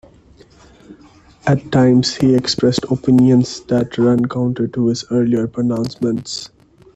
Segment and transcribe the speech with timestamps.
[1.45, 6.49] At times he expressed opinions that ran counter to his earlier pronouncements.